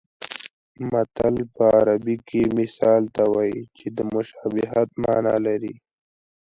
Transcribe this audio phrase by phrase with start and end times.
[0.91, 5.75] متل په عربي کې مثل ته وایي چې د مشابهت مانا لري